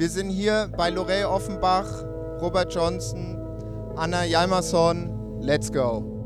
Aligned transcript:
Wir 0.00 0.08
sind 0.08 0.30
hier 0.30 0.70
bei 0.78 0.88
Lorey 0.88 1.24
Offenbach, 1.24 1.84
Robert 2.40 2.74
Johnson, 2.74 3.36
Anna 3.96 4.24
Jalmarsson. 4.24 5.42
Let's 5.42 5.70
go. 5.70 6.19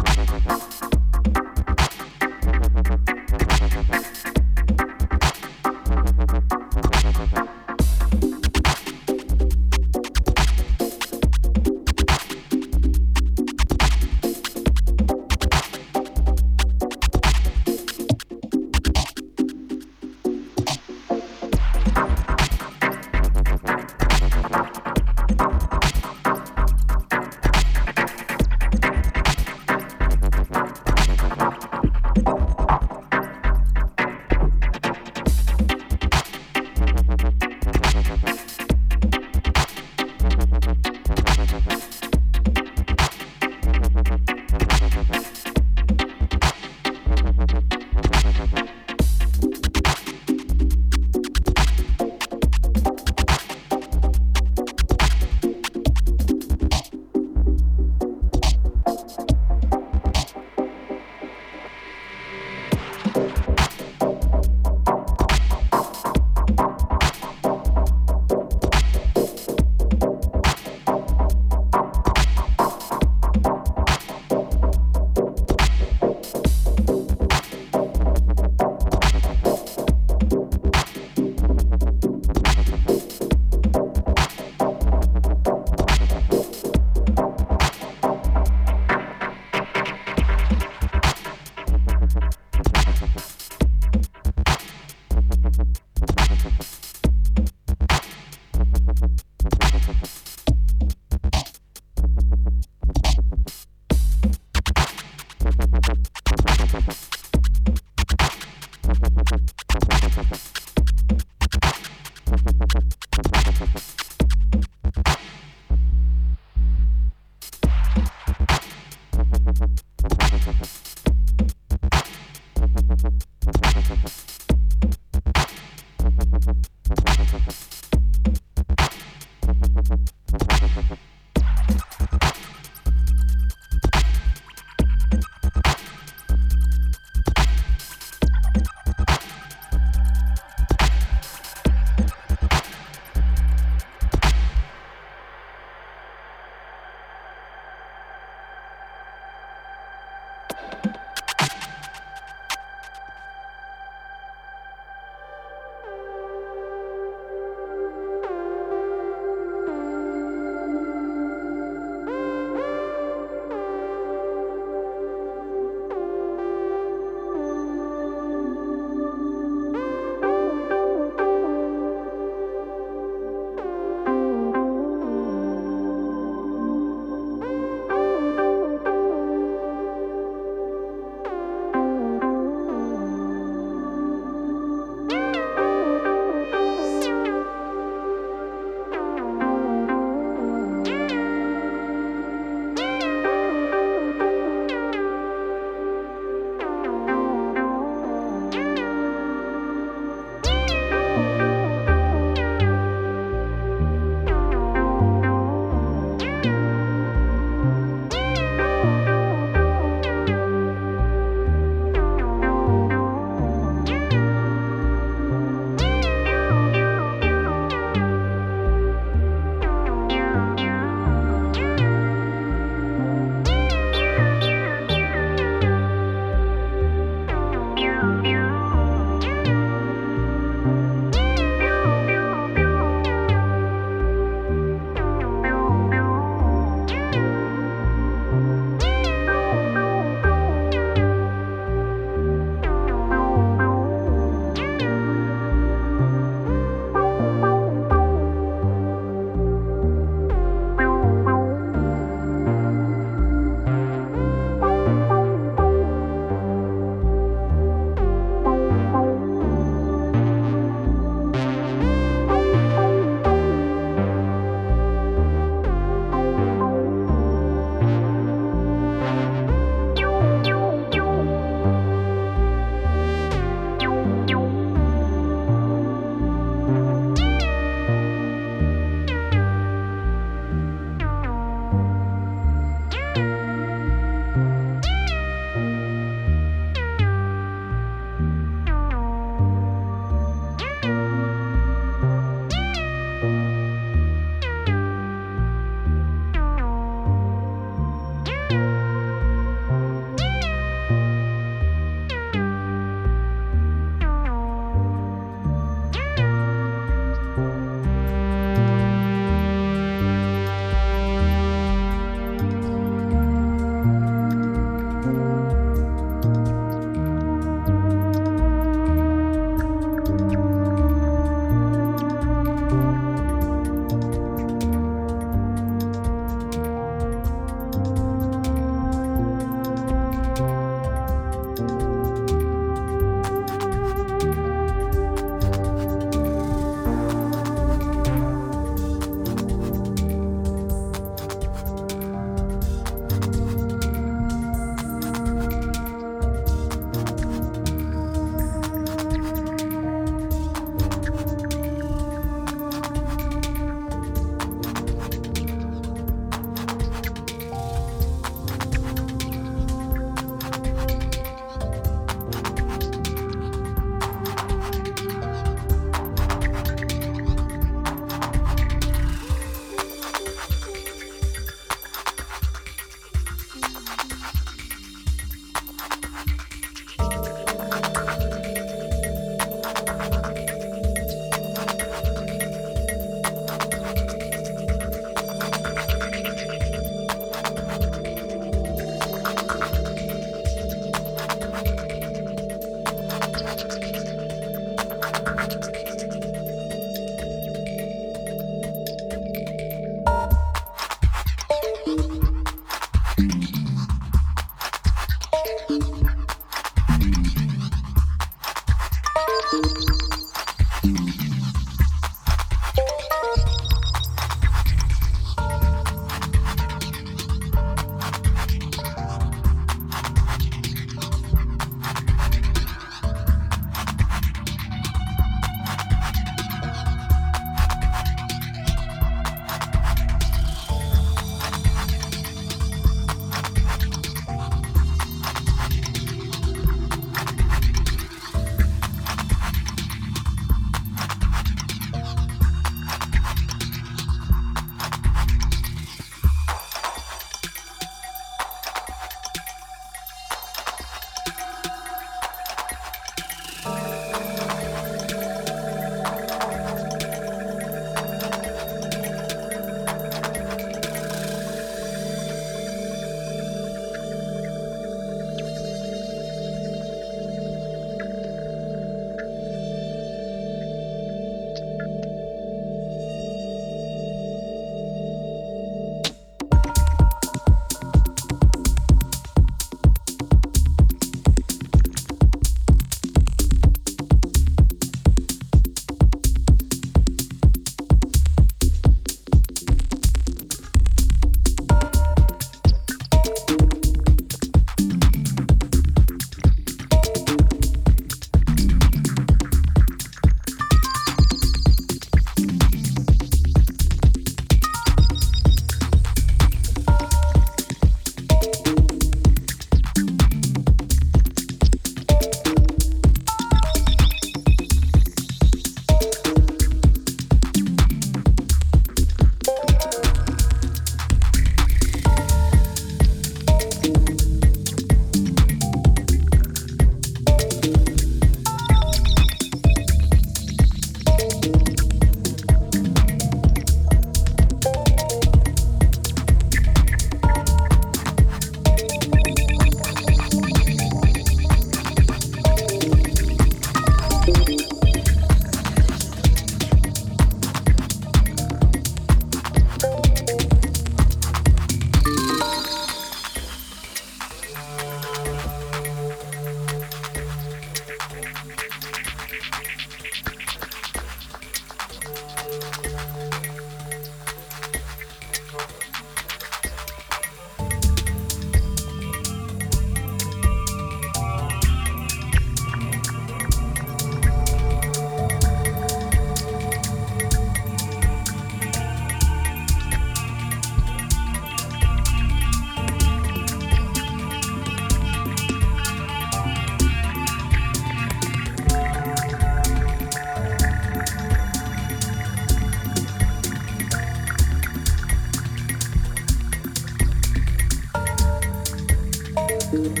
Thank 599.72 600.00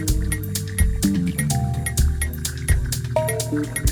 you. 3.78 3.91